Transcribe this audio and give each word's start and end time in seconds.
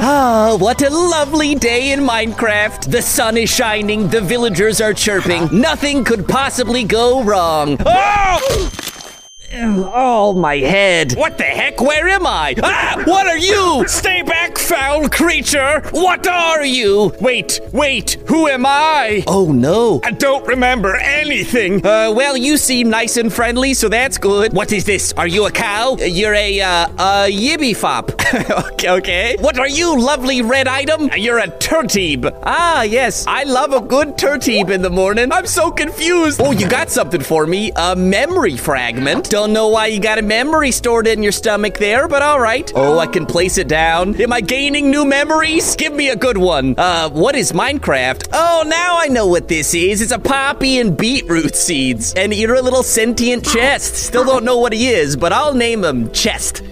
Ah, 0.00 0.56
what 0.60 0.80
a 0.82 0.90
lovely 0.90 1.56
day 1.56 1.90
in 1.90 2.00
Minecraft. 2.00 2.88
The 2.88 3.02
sun 3.02 3.36
is 3.36 3.50
shining, 3.50 4.08
the 4.08 4.20
villagers 4.20 4.80
are 4.80 4.94
chirping. 4.94 5.48
Nothing 5.52 6.04
could 6.04 6.28
possibly 6.28 6.84
go 6.84 7.24
wrong. 7.24 7.76
Oh! 7.84 8.70
Oh, 9.50 10.34
my 10.34 10.56
head. 10.56 11.14
What 11.14 11.38
the 11.38 11.44
heck? 11.44 11.80
Where 11.80 12.06
am 12.08 12.26
I? 12.26 12.54
Ah, 12.62 13.02
what 13.06 13.26
are 13.26 13.38
you? 13.38 13.86
Stay 13.88 14.20
back, 14.22 14.58
foul 14.58 15.08
creature. 15.08 15.80
What 15.92 16.26
are 16.28 16.64
you? 16.64 17.14
Wait, 17.20 17.60
wait, 17.72 18.18
who 18.26 18.46
am 18.46 18.66
I? 18.66 19.24
Oh, 19.26 19.50
no. 19.50 20.00
I 20.04 20.10
don't 20.10 20.46
remember 20.46 20.96
anything. 20.96 21.84
Uh, 21.84 22.12
well, 22.14 22.36
you 22.36 22.58
seem 22.58 22.90
nice 22.90 23.16
and 23.16 23.32
friendly, 23.32 23.72
so 23.72 23.88
that's 23.88 24.18
good. 24.18 24.52
What 24.52 24.70
is 24.72 24.84
this? 24.84 25.14
Are 25.14 25.26
you 25.26 25.46
a 25.46 25.50
cow? 25.50 25.96
You're 25.96 26.34
a, 26.34 26.60
uh, 26.60 26.88
a 26.88 27.30
yibby 27.30 27.74
fop. 27.74 28.10
okay, 28.74 28.90
okay. 28.90 29.36
What 29.40 29.58
are 29.58 29.68
you, 29.68 29.98
lovely 29.98 30.42
red 30.42 30.68
item? 30.68 31.10
You're 31.16 31.38
a 31.38 31.48
turteeb. 31.48 32.38
Ah, 32.42 32.82
yes. 32.82 33.26
I 33.26 33.44
love 33.44 33.72
a 33.72 33.80
good 33.80 34.18
turteeb 34.18 34.68
in 34.70 34.82
the 34.82 34.90
morning. 34.90 35.32
I'm 35.32 35.46
so 35.46 35.70
confused. 35.70 36.40
Oh, 36.42 36.50
you 36.52 36.68
got 36.68 36.90
something 36.90 37.22
for 37.22 37.46
me. 37.46 37.72
A 37.76 37.96
memory 37.96 38.56
fragment. 38.58 39.32
Don't 39.38 39.52
know 39.52 39.68
why 39.68 39.86
you 39.86 40.00
got 40.00 40.18
a 40.18 40.22
memory 40.22 40.72
stored 40.72 41.06
in 41.06 41.22
your 41.22 41.30
stomach 41.30 41.78
there, 41.78 42.08
but 42.08 42.22
all 42.22 42.40
right. 42.40 42.72
Oh, 42.74 42.98
I 42.98 43.06
can 43.06 43.24
place 43.24 43.56
it 43.56 43.68
down. 43.68 44.20
Am 44.20 44.32
I 44.32 44.40
gaining 44.40 44.90
new 44.90 45.04
memories? 45.04 45.76
Give 45.76 45.92
me 45.92 46.08
a 46.08 46.16
good 46.16 46.36
one. 46.36 46.74
Uh, 46.76 47.08
what 47.10 47.36
is 47.36 47.52
Minecraft? 47.52 48.30
Oh, 48.32 48.64
now 48.66 48.96
I 48.98 49.06
know 49.06 49.28
what 49.28 49.46
this 49.46 49.74
is. 49.74 50.02
It's 50.02 50.10
a 50.10 50.18
poppy 50.18 50.80
and 50.80 50.96
beetroot 50.96 51.54
seeds. 51.54 52.14
And 52.14 52.34
you're 52.34 52.56
a 52.56 52.62
little 52.62 52.82
sentient 52.82 53.44
chest. 53.44 53.94
Still 53.94 54.24
don't 54.24 54.42
know 54.42 54.58
what 54.58 54.72
he 54.72 54.88
is, 54.88 55.16
but 55.16 55.32
I'll 55.32 55.54
name 55.54 55.84
him 55.84 56.10
Chest. 56.10 56.64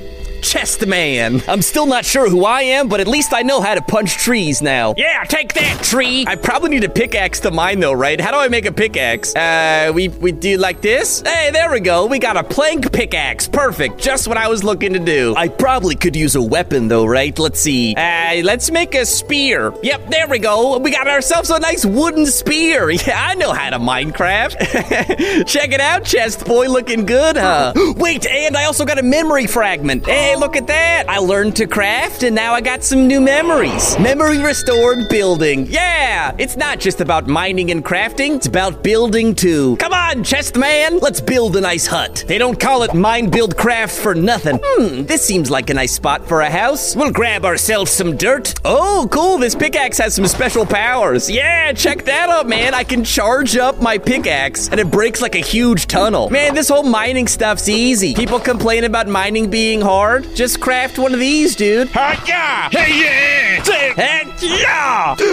Chest 0.46 0.86
Man. 0.86 1.42
I'm 1.48 1.60
still 1.60 1.86
not 1.86 2.04
sure 2.04 2.30
who 2.30 2.44
I 2.44 2.62
am, 2.62 2.88
but 2.88 3.00
at 3.00 3.08
least 3.08 3.34
I 3.34 3.42
know 3.42 3.60
how 3.60 3.74
to 3.74 3.82
punch 3.82 4.12
trees 4.16 4.62
now. 4.62 4.94
Yeah, 4.96 5.24
take 5.24 5.54
that, 5.54 5.82
tree. 5.82 6.24
I 6.24 6.36
probably 6.36 6.70
need 6.70 6.84
a 6.84 6.88
pickaxe 6.88 7.40
to 7.40 7.50
mine, 7.50 7.80
though, 7.80 7.92
right? 7.92 8.20
How 8.20 8.30
do 8.30 8.36
I 8.38 8.46
make 8.46 8.64
a 8.64 8.70
pickaxe? 8.70 9.34
Uh, 9.34 9.90
we, 9.92 10.08
we 10.08 10.30
do 10.30 10.56
like 10.56 10.80
this? 10.80 11.20
Hey, 11.22 11.50
there 11.50 11.68
we 11.72 11.80
go. 11.80 12.06
We 12.06 12.20
got 12.20 12.36
a 12.36 12.44
plank 12.44 12.92
pickaxe. 12.92 13.48
Perfect. 13.48 13.98
Just 13.98 14.28
what 14.28 14.36
I 14.36 14.46
was 14.46 14.62
looking 14.62 14.92
to 14.92 15.00
do. 15.00 15.34
I 15.36 15.48
probably 15.48 15.96
could 15.96 16.14
use 16.14 16.36
a 16.36 16.42
weapon, 16.42 16.86
though, 16.86 17.06
right? 17.06 17.36
Let's 17.36 17.58
see. 17.58 17.94
Uh, 17.96 18.42
let's 18.44 18.70
make 18.70 18.94
a 18.94 19.04
spear. 19.04 19.74
Yep, 19.82 20.10
there 20.10 20.28
we 20.28 20.38
go. 20.38 20.78
We 20.78 20.92
got 20.92 21.08
ourselves 21.08 21.50
a 21.50 21.58
nice 21.58 21.84
wooden 21.84 22.26
spear. 22.26 22.90
Yeah, 23.06 23.24
I 23.24 23.34
know 23.34 23.52
how 23.52 23.70
to 23.70 23.78
Minecraft. 23.78 24.56
Check 25.46 25.72
it 25.72 25.80
out, 25.80 26.04
chest 26.04 26.44
boy. 26.44 26.68
Looking 26.68 27.04
good, 27.04 27.36
huh? 27.36 27.72
Wait, 27.96 28.26
and 28.26 28.56
I 28.56 28.64
also 28.64 28.84
got 28.84 28.98
a 28.98 29.02
memory 29.02 29.46
fragment. 29.46 30.06
Hey, 30.06 30.35
look 30.38 30.56
at 30.56 30.66
that. 30.66 31.04
I 31.08 31.18
learned 31.18 31.56
to 31.56 31.66
craft, 31.66 32.22
and 32.22 32.34
now 32.34 32.52
I 32.52 32.60
got 32.60 32.82
some 32.84 33.06
new 33.06 33.20
memories. 33.20 33.98
Memory 33.98 34.38
restored 34.38 35.08
building. 35.08 35.66
Yeah, 35.66 36.34
it's 36.38 36.56
not 36.56 36.80
just 36.80 37.00
about 37.00 37.26
mining 37.26 37.70
and 37.70 37.84
crafting, 37.84 38.36
it's 38.36 38.46
about 38.46 38.82
building 38.82 39.34
too. 39.34 39.76
Come 39.76 39.92
on, 39.92 40.24
chest 40.24 40.56
man. 40.56 40.98
Let's 40.98 41.20
build 41.20 41.56
a 41.56 41.60
nice 41.60 41.86
hut. 41.86 42.24
They 42.26 42.38
don't 42.38 42.58
call 42.58 42.82
it 42.82 42.94
mine 42.94 43.30
build 43.30 43.56
craft 43.56 43.96
for 43.96 44.14
nothing. 44.14 44.58
Hmm, 44.62 45.04
this 45.04 45.24
seems 45.24 45.50
like 45.50 45.70
a 45.70 45.74
nice 45.74 45.92
spot 45.92 46.26
for 46.26 46.40
a 46.42 46.50
house. 46.50 46.94
We'll 46.94 47.12
grab 47.12 47.44
ourselves 47.44 47.90
some 47.90 48.16
dirt. 48.16 48.54
Oh, 48.64 49.08
cool. 49.10 49.38
This 49.38 49.54
pickaxe 49.54 49.98
has 49.98 50.14
some 50.14 50.26
special 50.26 50.66
powers. 50.66 51.30
Yeah, 51.30 51.72
check 51.72 52.04
that 52.04 52.28
out, 52.28 52.46
man. 52.46 52.74
I 52.74 52.84
can 52.84 53.04
charge 53.04 53.56
up 53.56 53.80
my 53.80 53.98
pickaxe 53.98 54.68
and 54.68 54.80
it 54.80 54.90
breaks 54.90 55.22
like 55.22 55.34
a 55.34 55.38
huge 55.40 55.86
tunnel. 55.86 56.30
Man, 56.30 56.54
this 56.54 56.68
whole 56.68 56.82
mining 56.82 57.26
stuff's 57.26 57.68
easy. 57.68 58.14
People 58.14 58.40
complain 58.40 58.84
about 58.84 59.08
mining 59.08 59.50
being 59.50 59.80
hard. 59.80 60.25
Just 60.34 60.60
craft 60.60 60.98
one 60.98 61.14
of 61.14 61.20
these, 61.20 61.56
dude. 61.56 61.88
Hiya! 61.88 62.68
Hey, 62.70 63.00
yeah! 63.00 63.62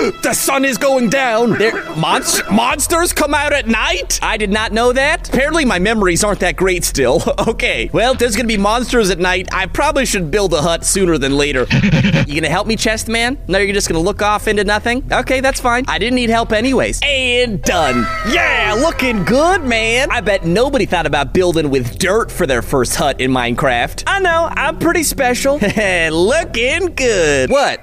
The 0.23 0.33
sun 0.33 0.65
is 0.65 0.77
going 0.77 1.09
down. 1.09 1.51
There, 1.51 1.71
monst- 1.95 2.49
monsters 2.51 3.13
come 3.13 3.33
out 3.33 3.53
at 3.53 3.67
night? 3.67 4.19
I 4.21 4.37
did 4.37 4.49
not 4.49 4.71
know 4.71 4.91
that. 4.91 5.29
Apparently, 5.29 5.63
my 5.63 5.79
memories 5.79 6.23
aren't 6.23 6.39
that 6.41 6.55
great 6.55 6.83
still. 6.83 7.21
okay, 7.47 7.89
well, 7.93 8.13
there's 8.13 8.35
gonna 8.35 8.47
be 8.47 8.57
monsters 8.57 9.09
at 9.09 9.19
night. 9.19 9.47
I 9.53 9.65
probably 9.65 10.05
should 10.05 10.29
build 10.31 10.53
a 10.53 10.61
hut 10.61 10.85
sooner 10.85 11.17
than 11.17 11.37
later. 11.37 11.67
you 12.27 12.35
gonna 12.41 12.49
help 12.49 12.67
me, 12.67 12.75
chest 12.75 13.07
man? 13.07 13.37
No, 13.47 13.59
you're 13.59 13.73
just 13.73 13.87
gonna 13.87 14.01
look 14.01 14.21
off 14.21 14.47
into 14.47 14.63
nothing? 14.63 15.03
Okay, 15.11 15.39
that's 15.39 15.61
fine. 15.61 15.85
I 15.87 15.99
didn't 15.99 16.15
need 16.15 16.29
help 16.29 16.51
anyways. 16.51 16.99
And 17.03 17.61
done. 17.61 18.05
Yeah, 18.29 18.75
looking 18.79 19.23
good, 19.23 19.63
man. 19.63 20.11
I 20.11 20.21
bet 20.21 20.45
nobody 20.45 20.85
thought 20.85 21.05
about 21.05 21.33
building 21.33 21.69
with 21.69 21.97
dirt 21.97 22.31
for 22.31 22.45
their 22.45 22.61
first 22.61 22.95
hut 22.95 23.21
in 23.21 23.31
Minecraft. 23.31 24.03
I 24.07 24.19
know, 24.19 24.49
I'm 24.51 24.79
pretty 24.79 25.03
special. 25.03 25.59
looking 26.11 26.93
good. 26.95 27.49
What? 27.49 27.81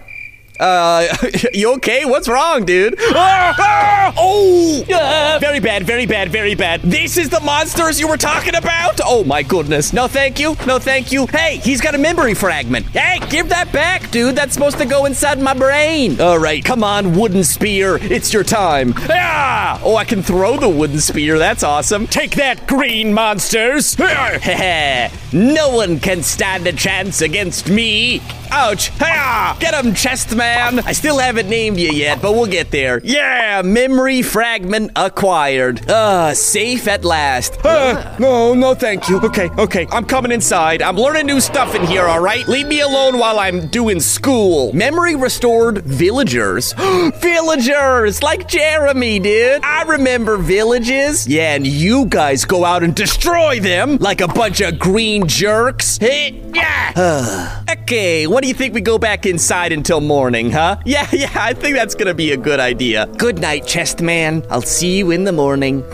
Uh, 0.61 1.09
you 1.55 1.73
okay? 1.75 2.05
What's 2.05 2.29
wrong, 2.29 2.65
dude? 2.65 2.99
Ah, 3.13 3.55
ah, 3.59 4.15
oh! 4.17 4.85
Ah, 4.93 5.39
very 5.41 5.61
bad, 5.61 5.85
very 5.85 6.07
bad, 6.07 6.31
very 6.31 6.55
bad. 6.55 6.81
This 6.83 7.17
is 7.17 7.29
the 7.29 7.41
monsters 7.41 8.01
you 8.01 8.09
were 8.09 8.17
talking 8.17 8.55
about? 8.55 9.01
Oh 9.05 9.25
my 9.25 9.43
goodness. 9.43 9.93
No, 9.93 10.07
thank 10.07 10.39
you. 10.39 10.57
No, 10.67 10.79
thank 10.79 11.13
you. 11.13 11.27
Hey, 11.27 11.57
he's 11.57 11.81
got 11.81 11.95
a 11.95 11.99
memory 11.99 12.35
fragment. 12.35 12.87
Hey, 12.87 13.19
give 13.29 13.49
that 13.51 13.73
back, 13.73 14.11
dude. 14.11 14.37
That's 14.37 14.55
supposed 14.55 14.79
to 14.79 14.87
go 14.87 15.05
inside 15.05 15.41
my 15.41 15.55
brain. 15.55 16.21
All 16.21 16.39
right, 16.39 16.65
come 16.65 16.83
on, 16.83 17.17
wooden 17.17 17.45
spear. 17.45 17.99
It's 18.01 18.33
your 18.33 18.45
time. 18.45 18.95
Ah! 18.97 19.81
Oh, 19.85 19.97
I 19.97 20.05
can 20.05 20.23
throw 20.23 20.57
the 20.57 20.69
wooden 20.69 21.01
spear. 21.01 21.39
That's 21.39 21.63
awesome. 21.63 22.07
Take 22.07 22.33
that, 22.37 22.67
green 22.67 23.13
monsters. 23.13 23.99
no 25.33 25.69
one 25.69 26.01
can 26.01 26.23
stand 26.23 26.67
a 26.67 26.73
chance 26.73 27.21
against 27.23 27.69
me. 27.69 28.23
Ouch! 28.51 28.91
Hiya! 28.99 29.57
Get 29.61 29.75
him, 29.75 29.95
chest 29.95 30.35
man! 30.35 30.81
I 30.81 30.93
still 30.93 31.19
haven't 31.19 31.49
named 31.49 31.79
you 31.79 31.91
yet, 31.91 32.21
but 32.21 32.33
we'll 32.33 32.47
get 32.47 32.71
there. 32.71 33.01
Yeah, 33.05 33.63
memory 33.65 34.23
fragment 34.23 34.93
acquired. 34.97 35.89
Ah, 35.89 36.33
safe 36.35 36.89
at 36.89 37.05
last. 37.05 37.59
Ah, 37.65 38.17
no, 38.19 38.55
no, 38.55 38.75
thank 38.75 39.09
you. 39.09 39.21
Okay, 39.21 39.49
okay, 39.59 39.87
I'm 39.91 40.05
coming 40.05 40.33
inside. 40.33 40.83
I'm 40.83 40.97
learning 40.97 41.27
new 41.27 41.41
stuff 41.41 41.75
in 41.75 41.87
here, 41.87 42.07
all 42.07 42.21
right? 42.21 42.47
Leave 42.49 42.67
me 42.67 42.81
alone 42.81 43.19
while 43.19 43.39
I'm 43.39 43.69
doing 43.69 44.01
school. 44.01 44.73
Memory 44.73 45.15
restored 45.15 45.85
villagers. 45.85 46.73
villagers! 47.21 48.23
Like 48.23 48.49
Jeremy, 48.49 49.19
dude. 49.21 49.63
I 49.63 49.83
remember 49.83 50.37
villages. 50.37 51.27
Yeah, 51.29 51.55
and 51.55 51.67
you 51.67 52.07
guys 52.07 52.45
go 52.45 52.65
out 52.65 52.83
and 52.83 52.95
destroy 52.95 53.61
them 53.61 53.99
like 53.99 54.21
a 54.21 54.29
bunch 54.29 54.61
of 54.61 54.79
green 54.79 55.29
jerks. 55.29 55.99
Hey, 55.99 56.41
yeah! 56.53 57.63
okay, 57.71 58.27
what 58.27 58.40
do 58.41 58.49
you 58.49 58.55
think 58.55 58.75
we 58.75 58.81
go 58.81 58.99
back 58.99 59.27
inside 59.27 59.73
until 59.73 60.01
morning, 60.01 60.51
huh? 60.51 60.77
Yeah, 60.85 61.07
yeah, 61.13 61.31
I 61.35 61.53
think 61.53 61.77
that's 61.77 61.95
gonna 61.95 62.15
be 62.15 62.33
a 62.33 62.37
good 62.37 62.61
idea. 62.61 63.07
Good 63.19 63.41
night, 63.41 63.67
chest 63.67 64.01
man. 64.01 64.45
I'll 64.51 64.63
see 64.63 64.99
you 64.99 65.11
in 65.11 65.25
the 65.25 65.33
morning. 65.33 65.85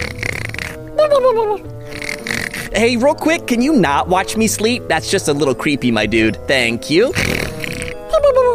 Hey, 2.72 2.96
real 2.96 3.14
quick, 3.14 3.46
can 3.46 3.62
you 3.62 3.72
not 3.72 4.08
watch 4.08 4.36
me 4.36 4.46
sleep? 4.46 4.86
That's 4.88 5.10
just 5.10 5.28
a 5.28 5.32
little 5.32 5.54
creepy, 5.54 5.90
my 5.90 6.06
dude. 6.06 6.36
Thank 6.46 6.90
you. 6.90 7.12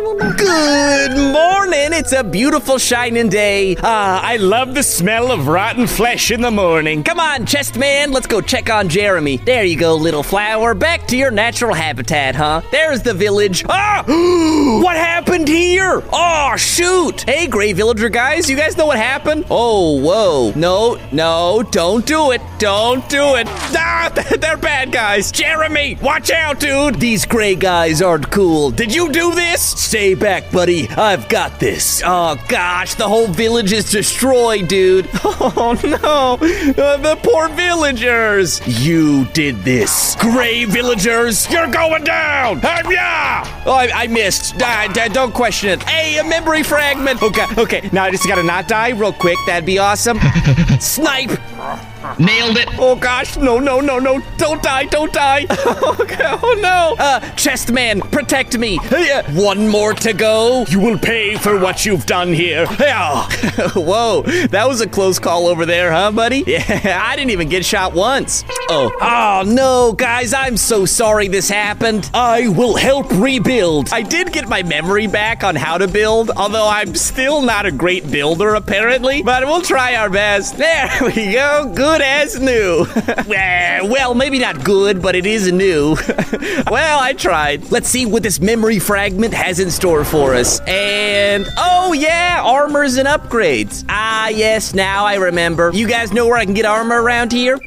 Good 0.01 1.15
morning. 1.15 1.93
It's 1.93 2.11
a 2.11 2.23
beautiful 2.23 2.79
shining 2.79 3.29
day. 3.29 3.75
Ah, 3.83 4.19
I 4.23 4.37
love 4.37 4.73
the 4.73 4.81
smell 4.81 5.31
of 5.31 5.47
rotten 5.47 5.85
flesh 5.85 6.31
in 6.31 6.41
the 6.41 6.49
morning. 6.49 7.03
Come 7.03 7.19
on, 7.19 7.45
chest 7.45 7.77
man, 7.77 8.11
let's 8.11 8.25
go 8.25 8.41
check 8.41 8.71
on 8.71 8.89
Jeremy. 8.89 9.37
There 9.37 9.63
you 9.63 9.77
go, 9.77 9.93
little 9.95 10.23
flower. 10.23 10.73
Back 10.73 11.05
to 11.09 11.17
your 11.17 11.29
natural 11.29 11.75
habitat, 11.75 12.33
huh? 12.33 12.61
There's 12.71 13.03
the 13.03 13.13
village. 13.13 13.63
Ah! 13.69 14.03
what 14.81 14.97
happened 14.97 15.47
here? 15.47 16.01
Oh, 16.11 16.55
shoot. 16.57 17.21
Hey, 17.21 17.45
gray 17.45 17.73
villager 17.73 18.09
guys, 18.09 18.49
you 18.49 18.57
guys 18.57 18.75
know 18.75 18.87
what 18.87 18.97
happened? 18.97 19.45
Oh, 19.51 19.99
whoa. 20.01 20.51
No, 20.55 20.99
no, 21.11 21.63
don't 21.69 22.05
do 22.07 22.31
it. 22.31 22.41
Don't 22.57 23.07
do 23.07 23.35
it. 23.35 23.45
Ah, 23.47 24.11
they're 24.39 24.57
bad 24.57 24.91
guys. 24.91 25.31
Jeremy, 25.31 25.99
watch 26.01 26.31
out, 26.31 26.59
dude. 26.59 26.95
These 26.95 27.27
gray 27.27 27.53
guys 27.53 28.01
aren't 28.01 28.31
cool. 28.31 28.71
Did 28.71 28.95
you 28.95 29.11
do 29.11 29.35
this? 29.35 29.90
Stay 29.91 30.13
back, 30.13 30.49
buddy. 30.53 30.87
I've 30.87 31.27
got 31.27 31.59
this. 31.59 32.01
Oh, 32.05 32.41
gosh, 32.47 32.95
the 32.95 33.09
whole 33.09 33.27
village 33.27 33.73
is 33.73 33.91
destroyed, 33.91 34.69
dude. 34.69 35.09
Oh, 35.43 35.73
no. 35.83 36.37
Uh, 36.81 36.95
the 36.97 37.19
poor 37.21 37.49
villagers. 37.49 38.61
You 38.85 39.25
did 39.33 39.57
this. 39.63 40.15
Gray 40.15 40.63
villagers, 40.63 41.49
you're 41.51 41.69
going 41.69 42.05
down. 42.05 42.61
yeah. 42.61 43.63
Oh, 43.65 43.73
I, 43.73 43.89
I 43.93 44.07
missed. 44.07 44.57
Don't 44.57 45.33
question 45.33 45.71
it. 45.71 45.83
Hey, 45.83 46.19
a 46.19 46.23
memory 46.23 46.63
fragment. 46.63 47.21
Okay, 47.21 47.45
okay. 47.57 47.89
Now 47.91 48.05
I 48.05 48.11
just 48.11 48.25
gotta 48.25 48.43
not 48.43 48.69
die 48.69 48.91
real 48.91 49.11
quick. 49.11 49.37
That'd 49.45 49.65
be 49.65 49.77
awesome. 49.77 50.19
Snipe. 50.79 51.31
Nailed 52.21 52.57
it. 52.57 52.67
Oh 52.77 52.95
gosh, 52.95 53.35
no, 53.35 53.57
no, 53.57 53.79
no, 53.79 53.97
no. 53.97 54.21
Don't 54.37 54.61
die, 54.61 54.85
don't 54.85 55.11
die. 55.11 55.47
Oh, 55.83 55.95
oh 56.43 56.59
no. 56.61 56.95
Uh, 56.99 57.19
chest 57.35 57.71
man, 57.71 58.01
protect 58.01 58.57
me. 58.57 58.77
One 59.31 59.67
more 59.67 59.93
to 59.93 60.13
go. 60.13 60.65
You 60.69 60.79
will 60.79 60.97
pay 60.97 61.35
for 61.35 61.57
what 61.57 61.85
you've 61.85 62.05
done 62.05 62.33
here. 62.33 62.67
Yeah. 62.79 63.27
Whoa, 63.75 64.21
that 64.49 64.67
was 64.67 64.81
a 64.81 64.87
close 64.87 65.17
call 65.17 65.47
over 65.47 65.65
there, 65.65 65.91
huh, 65.91 66.11
buddy? 66.11 66.43
Yeah, 66.51 67.01
I 67.03 67.15
didn't 67.15 67.31
even 67.31 67.47
get 67.47 67.63
shot 67.65 67.93
once. 67.93 68.43
Oh, 68.69 68.91
oh 69.01 69.43
no, 69.47 69.93
guys, 69.93 70.33
I'm 70.33 70.57
so 70.57 70.85
sorry 70.85 71.27
this 71.27 71.49
happened. 71.49 72.09
I 72.13 72.49
will 72.49 72.75
help 72.75 73.09
rebuild. 73.11 73.89
I 73.93 74.01
did 74.01 74.33
get 74.33 74.49
my 74.49 74.61
memory 74.61 75.07
back 75.07 75.43
on 75.43 75.55
how 75.55 75.77
to 75.77 75.87
build, 75.87 76.29
although 76.31 76.67
I'm 76.67 76.93
still 76.95 77.41
not 77.41 77.65
a 77.65 77.71
great 77.71 78.09
builder, 78.11 78.55
apparently, 78.55 79.23
but 79.23 79.45
we'll 79.45 79.61
try 79.61 79.95
our 79.95 80.09
best. 80.09 80.57
There 80.57 80.89
we 81.01 81.31
go, 81.31 81.71
good 81.73 82.01
as 82.11 82.39
new. 82.39 82.85
Eh, 83.31 83.79
well, 83.83 84.13
maybe 84.13 84.39
not 84.39 84.63
good, 84.63 85.01
but 85.01 85.15
it 85.15 85.25
is 85.25 85.51
new. 85.51 85.95
well, 86.69 86.99
I 86.99 87.13
tried. 87.17 87.71
Let's 87.71 87.87
see 87.87 88.05
what 88.05 88.23
this 88.23 88.39
memory 88.41 88.77
fragment 88.77 89.33
has 89.33 89.59
in 89.59 89.71
store 89.71 90.03
for 90.03 90.35
us. 90.35 90.59
And 90.67 91.47
oh 91.57 91.93
yeah, 91.93 92.41
armors 92.43 92.97
and 92.97 93.07
upgrades. 93.07 93.85
Ah, 93.87 94.27
yes, 94.27 94.73
now 94.73 95.05
I 95.05 95.15
remember. 95.15 95.71
You 95.73 95.87
guys 95.87 96.11
know 96.11 96.27
where 96.27 96.35
I 96.35 96.45
can 96.45 96.53
get 96.53 96.65
armor 96.65 97.01
around 97.01 97.31
here? 97.31 97.59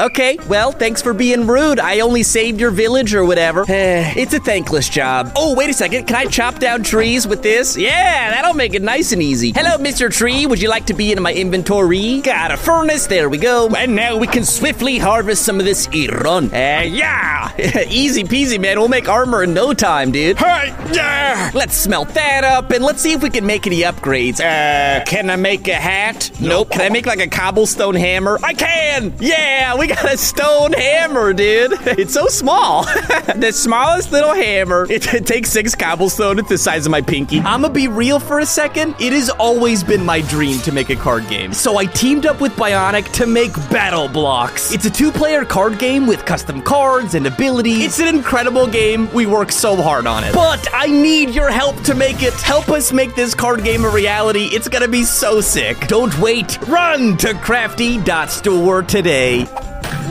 Okay, 0.00 0.38
well, 0.48 0.72
thanks 0.72 1.02
for 1.02 1.12
being 1.12 1.46
rude. 1.46 1.78
I 1.78 2.00
only 2.00 2.22
saved 2.22 2.58
your 2.58 2.70
village 2.70 3.14
or 3.14 3.22
whatever. 3.22 3.66
it's 3.68 4.32
a 4.32 4.40
thankless 4.40 4.88
job. 4.88 5.30
Oh, 5.36 5.54
wait 5.54 5.68
a 5.68 5.74
second. 5.74 6.06
Can 6.06 6.16
I 6.16 6.24
chop 6.24 6.58
down 6.58 6.82
trees 6.82 7.26
with 7.26 7.42
this? 7.42 7.76
Yeah, 7.76 8.30
that'll 8.30 8.54
make 8.54 8.72
it 8.72 8.80
nice 8.80 9.12
and 9.12 9.22
easy. 9.22 9.52
Hello, 9.52 9.76
Mr. 9.76 10.10
Tree. 10.10 10.46
Would 10.46 10.62
you 10.62 10.70
like 10.70 10.86
to 10.86 10.94
be 10.94 11.12
in 11.12 11.22
my 11.22 11.34
inventory? 11.34 12.22
Got 12.22 12.50
a 12.50 12.56
furnace. 12.56 13.08
There 13.08 13.28
we 13.28 13.36
go. 13.36 13.68
And 13.76 13.94
now 13.94 14.16
we 14.16 14.26
can 14.26 14.42
swiftly 14.42 14.96
harvest 14.96 15.44
some 15.44 15.60
of 15.60 15.66
this 15.66 15.86
iron. 15.92 16.46
Uh, 16.46 16.82
yeah. 16.86 17.54
easy 17.90 18.24
peasy, 18.24 18.58
man. 18.58 18.78
We'll 18.78 18.88
make 18.88 19.06
armor 19.06 19.42
in 19.42 19.52
no 19.52 19.74
time, 19.74 20.12
dude. 20.12 20.38
Hey, 20.38 20.74
yeah. 20.94 21.50
Let's 21.52 21.76
smelt 21.76 22.08
that 22.14 22.42
up 22.42 22.70
and 22.70 22.82
let's 22.82 23.02
see 23.02 23.12
if 23.12 23.22
we 23.22 23.28
can 23.28 23.44
make 23.44 23.66
any 23.66 23.82
upgrades. 23.82 24.40
Uh, 24.40 25.04
can 25.04 25.28
I 25.28 25.36
make 25.36 25.68
a 25.68 25.74
hat? 25.74 26.30
Nope. 26.40 26.70
Can 26.70 26.80
I 26.80 26.88
make 26.88 27.04
like 27.04 27.20
a 27.20 27.28
cobblestone 27.28 27.96
hammer? 27.96 28.38
I 28.42 28.54
can! 28.54 29.12
Yeah, 29.20 29.76
we 29.76 29.89
got 29.90 30.12
a 30.12 30.16
stone 30.16 30.72
hammer, 30.72 31.32
dude. 31.32 31.72
It's 31.98 32.14
so 32.14 32.28
small. 32.28 32.84
the 33.36 33.50
smallest 33.52 34.12
little 34.12 34.32
hammer. 34.32 34.86
It, 34.88 35.12
it 35.12 35.26
takes 35.26 35.50
six 35.50 35.74
cobblestone. 35.74 36.38
It's 36.38 36.48
the 36.48 36.58
size 36.58 36.86
of 36.86 36.92
my 36.92 37.00
pinky. 37.00 37.40
I'm 37.40 37.62
gonna 37.62 37.70
be 37.70 37.88
real 37.88 38.20
for 38.20 38.38
a 38.38 38.46
second. 38.46 38.94
It 39.00 39.12
has 39.12 39.30
always 39.30 39.82
been 39.82 40.04
my 40.04 40.20
dream 40.20 40.58
to 40.60 40.72
make 40.72 40.90
a 40.90 40.96
card 40.96 41.28
game. 41.28 41.52
So 41.52 41.76
I 41.76 41.86
teamed 41.86 42.26
up 42.26 42.40
with 42.40 42.52
Bionic 42.52 43.10
to 43.14 43.26
make 43.26 43.52
Battle 43.70 44.08
Blocks. 44.08 44.72
It's 44.72 44.84
a 44.84 44.90
two 44.90 45.10
player 45.10 45.44
card 45.44 45.78
game 45.78 46.06
with 46.06 46.24
custom 46.24 46.62
cards 46.62 47.14
and 47.14 47.26
abilities. 47.26 47.84
It's 47.84 47.98
an 47.98 48.14
incredible 48.14 48.66
game. 48.66 49.12
We 49.12 49.26
work 49.26 49.50
so 49.50 49.74
hard 49.76 50.06
on 50.06 50.22
it. 50.24 50.34
But 50.34 50.68
I 50.72 50.86
need 50.86 51.30
your 51.30 51.50
help 51.50 51.82
to 51.82 51.94
make 51.94 52.22
it. 52.22 52.34
Help 52.34 52.68
us 52.68 52.92
make 52.92 53.14
this 53.16 53.34
card 53.34 53.64
game 53.64 53.84
a 53.84 53.88
reality. 53.88 54.44
It's 54.52 54.68
gonna 54.68 54.88
be 54.88 55.02
so 55.02 55.40
sick. 55.40 55.88
Don't 55.88 56.16
wait. 56.18 56.60
Run 56.68 57.16
to 57.18 57.34
crafty.store 57.34 58.82
today. 58.82 59.46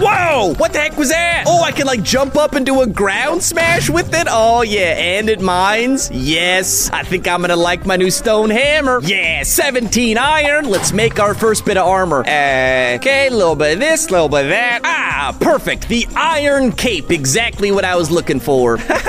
Whoa! 0.01 0.53
What 0.55 0.71
the 0.71 0.79
heck 0.79 0.95
was 0.95 1.09
that? 1.09 1.43
Oh, 1.45 1.61
I 1.61 1.73
can 1.73 1.85
like 1.85 2.03
jump 2.03 2.37
up 2.37 2.53
and 2.53 2.65
do 2.65 2.79
a 2.81 2.87
ground 2.87 3.43
smash 3.43 3.89
with 3.89 4.13
it? 4.13 4.27
Oh, 4.29 4.61
yeah, 4.61 4.93
and 4.95 5.29
it 5.29 5.41
mines? 5.41 6.09
Yes, 6.09 6.89
I 6.91 7.03
think 7.03 7.27
I'm 7.27 7.41
gonna 7.41 7.57
like 7.57 7.85
my 7.85 7.97
new 7.97 8.09
stone 8.09 8.49
hammer. 8.49 9.01
Yeah, 9.03 9.43
17 9.43 10.17
iron. 10.17 10.69
Let's 10.69 10.93
make 10.93 11.19
our 11.19 11.33
first 11.33 11.65
bit 11.65 11.75
of 11.75 11.85
armor. 11.85 12.21
Okay, 12.21 13.27
a 13.27 13.29
little 13.29 13.57
bit 13.57 13.73
of 13.73 13.79
this, 13.79 14.07
a 14.07 14.11
little 14.11 14.29
bit 14.29 14.45
of 14.45 14.49
that. 14.51 14.79
Ah, 14.85 15.35
perfect. 15.37 15.89
The 15.89 16.07
iron 16.15 16.71
cape, 16.71 17.11
exactly 17.11 17.71
what 17.71 17.83
I 17.83 17.97
was 17.97 18.09
looking 18.09 18.39
for. 18.39 18.77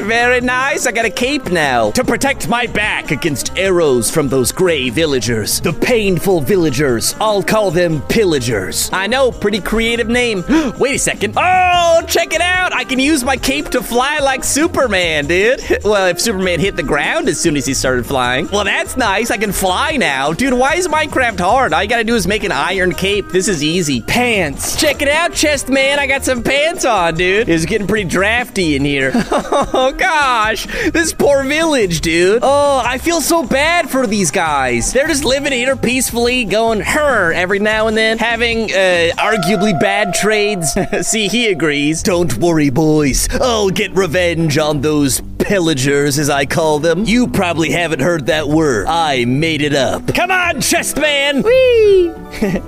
Very 0.00 0.40
nice. 0.40 0.86
I 0.86 0.92
got 0.92 1.04
a 1.04 1.10
cape 1.10 1.52
now 1.52 1.92
to 1.92 2.02
protect 2.02 2.48
my 2.48 2.66
back 2.66 3.12
against 3.12 3.56
arrows 3.56 4.10
from 4.10 4.28
those 4.28 4.50
gray 4.50 4.90
villagers. 4.90 5.60
The 5.60 5.72
painful 5.72 6.40
villagers. 6.40 7.14
I'll 7.20 7.44
call 7.44 7.70
them 7.70 8.02
pillagers. 8.08 8.90
I 8.92 9.06
know, 9.06 9.30
pretty 9.30 9.60
creative 9.60 10.08
name. 10.08 10.31
Wait 10.78 10.96
a 10.96 10.98
second. 10.98 11.34
Oh, 11.36 12.02
check 12.08 12.32
it 12.32 12.40
out. 12.40 12.72
I 12.72 12.84
can 12.84 12.98
use 12.98 13.22
my 13.24 13.36
cape 13.36 13.68
to 13.70 13.82
fly 13.82 14.18
like 14.20 14.44
Superman, 14.44 15.26
dude. 15.26 15.60
Well, 15.82 16.06
if 16.06 16.20
Superman 16.20 16.60
hit 16.60 16.76
the 16.76 16.82
ground 16.82 17.28
as 17.28 17.40
soon 17.40 17.56
as 17.56 17.66
he 17.66 17.74
started 17.74 18.06
flying. 18.06 18.48
Well, 18.52 18.64
that's 18.64 18.96
nice. 18.96 19.30
I 19.30 19.36
can 19.36 19.50
fly 19.52 19.96
now. 19.96 20.32
Dude, 20.32 20.54
why 20.54 20.74
is 20.74 20.86
Minecraft 20.86 21.40
hard? 21.40 21.72
All 21.72 21.82
you 21.82 21.88
gotta 21.88 22.04
do 22.04 22.14
is 22.14 22.26
make 22.26 22.44
an 22.44 22.52
iron 22.52 22.92
cape. 22.92 23.28
This 23.30 23.48
is 23.48 23.62
easy. 23.64 24.00
Pants. 24.00 24.80
Check 24.80 25.02
it 25.02 25.08
out, 25.08 25.34
chest 25.34 25.68
man. 25.68 25.98
I 25.98 26.06
got 26.06 26.24
some 26.24 26.42
pants 26.42 26.84
on, 26.84 27.14
dude. 27.16 27.48
It's 27.48 27.66
getting 27.66 27.86
pretty 27.88 28.08
drafty 28.08 28.76
in 28.76 28.84
here. 28.84 29.10
oh, 29.14 29.92
gosh. 29.96 30.66
This 30.90 31.12
poor 31.12 31.42
village, 31.44 32.00
dude. 32.00 32.40
Oh, 32.42 32.80
I 32.84 32.98
feel 32.98 33.20
so 33.20 33.44
bad 33.44 33.90
for 33.90 34.06
these 34.06 34.30
guys. 34.30 34.92
They're 34.92 35.08
just 35.08 35.24
living 35.24 35.52
here 35.52 35.76
peacefully, 35.76 36.44
going 36.44 36.80
her 36.80 37.32
every 37.32 37.58
now 37.58 37.88
and 37.88 37.96
then, 37.96 38.18
having 38.18 38.70
uh, 38.70 39.10
arguably 39.18 39.78
bad 39.80 40.14
trades. 40.22 40.78
See, 41.02 41.26
he 41.26 41.48
agrees. 41.48 42.00
Don't 42.00 42.32
worry, 42.38 42.70
boys. 42.70 43.28
I'll 43.40 43.70
get 43.70 43.90
revenge 43.92 44.56
on 44.56 44.80
those 44.80 45.20
pillagers, 45.38 46.16
as 46.16 46.30
I 46.30 46.46
call 46.46 46.78
them. 46.78 47.04
You 47.04 47.26
probably 47.26 47.70
haven't 47.70 48.00
heard 48.00 48.26
that 48.26 48.46
word. 48.46 48.86
I 48.86 49.24
made 49.24 49.62
it 49.62 49.74
up. 49.74 50.14
Come 50.14 50.30
on, 50.30 50.60
chest 50.60 50.96
man. 50.96 51.42
Whee! 51.42 52.12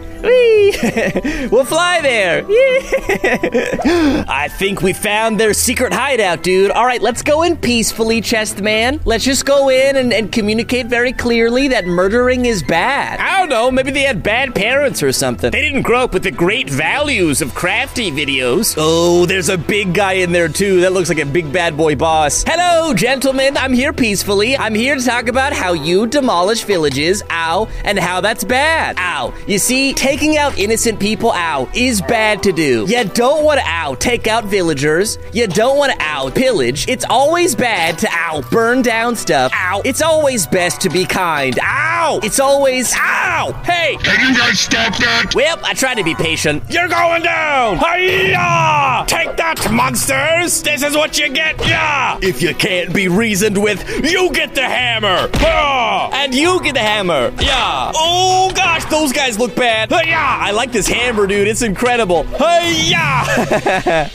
Whee! 0.25 1.49
we'll 1.51 1.65
fly 1.65 2.01
there. 2.01 2.41
Yeah. 2.51 4.25
I 4.29 4.49
think 4.49 4.83
we 4.83 4.93
found 4.93 5.39
their 5.39 5.53
secret 5.53 5.93
hideout, 5.93 6.43
dude. 6.43 6.71
All 6.71 6.87
right, 6.87 7.03
let's 7.03 7.23
go 7.23 7.43
in 7.43 7.57
peacefully, 7.57 8.21
chest 8.21 8.61
man. 8.61 9.01
Let's 9.05 9.25
just 9.25 9.45
go 9.45 9.69
in 9.69 9.97
and, 9.97 10.13
and 10.13 10.33
communicate 10.33 10.87
very 10.87 11.13
clearly 11.13 11.69
that 11.69 11.87
murdering 11.87 12.47
is 12.47 12.63
bad. 12.63 13.21
I 13.21 13.41
don't 13.41 13.49
know. 13.49 13.71
Maybe 13.71 13.91
they 13.91 14.03
had 14.03 14.23
bad 14.23 14.55
parents 14.55 15.03
or 15.03 15.13
something. 15.13 15.51
They 15.51 15.61
didn't 15.61 15.83
grow 15.83 16.05
up 16.05 16.15
with 16.15 16.23
the 16.23 16.31
great 16.31 16.71
values 16.71 17.43
of 17.43 17.51
Craftee 17.51 18.13
videos. 18.13 18.75
Oh, 18.79 19.27
there's 19.27 19.49
a 19.49 19.59
big 19.59 19.95
guy 19.95 20.15
in 20.15 20.33
there 20.33 20.49
too. 20.49 20.81
That 20.81 20.93
looks 20.93 21.09
like 21.09 21.19
a 21.19 21.27
big 21.27 21.53
bad 21.53 21.77
boy 21.77 21.97
boss. 21.97 22.45
Hello, 22.47 22.95
gentlemen. 22.95 23.57
I'm 23.57 23.73
here 23.73 23.93
peacefully. 23.93 24.57
I'm 24.57 24.75
here 24.75 24.95
to 24.97 25.05
talk 25.05 25.29
about 25.29 25.53
how 25.53 25.73
you 25.73 26.07
demolish 26.07 26.65
villages, 26.65 27.23
ow, 27.31 27.69
and 27.85 27.99
how 27.99 28.21
that's 28.21 28.45
bad. 28.45 28.97
Ow. 28.99 29.35
You 29.47 29.59
see, 29.59 29.93
taking 30.15 30.39
out 30.39 30.57
innocent 30.57 31.01
people, 31.01 31.33
ow, 31.33 31.69
is 31.75 32.01
bad 32.01 32.41
to 32.41 32.53
do. 32.53 32.87
You 32.89 33.03
don't 33.03 33.45
want 33.45 33.59
to, 33.59 33.67
ow, 33.67 33.97
take 33.97 34.29
out 34.29 34.45
villagers. 34.45 35.19
You 35.33 35.49
don't 35.49 35.77
want 35.77 35.91
to, 35.91 35.99
ow, 36.01 36.31
pillage. 36.31 36.87
It's 36.89 37.05
always 37.11 37.57
bad 37.57 37.99
to, 37.99 38.09
ow, 38.13 38.41
burn 38.49 38.83
down 38.83 39.17
stuff. 39.17 39.51
Ow. 39.53 39.83
It's 39.85 40.03
always 40.03 40.47
best 40.47 40.81
to 40.83 40.89
be 40.89 41.05
kind. 41.05 41.59
Ow. 41.61 42.21
It's 42.23 42.39
always, 42.39 42.95
ow. 42.95 43.61
Hey. 43.65 43.97
Can 44.05 44.21
you 44.29 44.39
guys 44.39 44.61
stop 44.61 44.97
that? 44.99 45.33
Well, 45.35 45.59
I 45.65 45.75
try 45.75 45.95
to 45.95 46.05
be 46.05 46.15
patient. 46.15 46.63
You're 46.71 46.87
going 46.87 47.23
down! 47.25 47.79
Hiya! 47.79 49.07
Take 49.09 49.37
that, 49.37 49.69
monsters! 49.73 50.63
This 50.63 50.85
is 50.85 50.97
what 50.97 51.19
you 51.19 51.29
get, 51.29 51.59
yeah! 51.67 52.21
If 52.23 52.41
you 52.41 52.55
can't 52.55 52.95
be 52.95 53.09
reasoned 53.09 53.61
with, 53.61 53.83
You 54.05 54.31
get 54.33 54.55
the 54.55 54.63
hammer! 54.63 55.29
Ah! 55.41 56.11
and 56.13 56.33
you 56.33 56.63
get 56.63 56.75
the 56.75 56.81
hammer. 56.81 57.33
Yeah! 57.41 57.91
Oh 57.97 58.34
those 58.95 59.13
guys 59.13 59.39
look 59.41 59.57
bad. 59.57 59.91
Yeah! 59.91 60.39
I 60.41 60.53
like 60.53 60.71
this 60.71 60.87
hammer, 60.87 61.27
dude. 61.27 61.49
It's 61.49 61.63
incredible. 61.63 62.25
Hiya! 62.25 63.25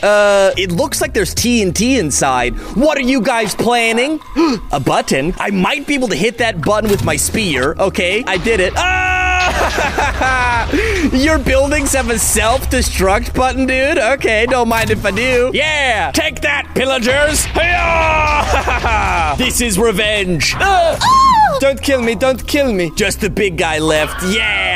Uh, 0.00 0.52
it 0.56 0.72
looks 0.72 1.00
like 1.00 1.12
there's 1.12 1.34
TNT 1.34 1.98
inside. 1.98 2.54
What 2.76 2.96
are 2.96 3.02
you 3.02 3.20
guys 3.20 3.54
planning? 3.54 4.20
a 4.72 4.80
button? 4.80 5.34
I 5.38 5.50
might 5.50 5.86
be 5.86 5.94
able 5.94 6.08
to 6.08 6.16
hit 6.16 6.38
that 6.38 6.62
button 6.62 6.90
with 6.90 7.04
my 7.04 7.16
spear. 7.16 7.74
Okay, 7.78 8.24
I 8.26 8.38
did 8.38 8.60
it. 8.60 8.72
Ah! 8.76 10.68
Your 11.12 11.38
buildings 11.38 11.92
have 11.92 12.08
a 12.10 12.18
self-destruct 12.18 13.34
button, 13.34 13.66
dude? 13.66 13.98
Okay, 13.98 14.46
don't 14.46 14.68
mind 14.68 14.90
if 14.90 15.04
I 15.04 15.10
do. 15.10 15.50
Yeah! 15.52 16.10
Take 16.12 16.40
that, 16.42 16.72
pillagers! 16.74 17.44
Hiya! 17.46 19.36
This 19.36 19.60
is 19.60 19.78
revenge. 19.78 20.54
Don't 21.60 21.80
kill 21.82 22.00
me, 22.00 22.14
don't 22.14 22.46
kill 22.46 22.72
me. 22.72 22.90
Just 22.96 23.20
the 23.20 23.28
big 23.28 23.58
guy 23.58 23.78
left. 23.78 24.22